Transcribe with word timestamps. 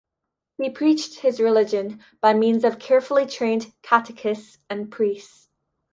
He 0.57 0.67
preached 0.71 1.19
his 1.19 1.39
religion 1.39 2.01
by 2.21 2.33
means 2.33 2.63
of 2.63 2.79
carefully 2.79 3.27
trained 3.27 3.71
catechists 3.83 4.57
and 4.67 4.89
priests. 4.91 5.47